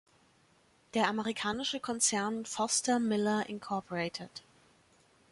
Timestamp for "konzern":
1.79-2.43